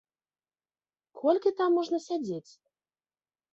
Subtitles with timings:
[1.19, 2.51] Колькі там можна сядзець?